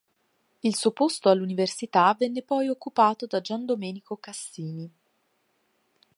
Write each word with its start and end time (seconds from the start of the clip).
Il 0.63 0.75
suo 0.75 0.89
posto 0.93 1.29
all'Università 1.29 2.15
venne 2.17 2.41
poi 2.41 2.69
occupato 2.69 3.27
da 3.27 3.39
Gian 3.39 3.65
Domenico 3.65 4.17
Cassini. 4.17 4.91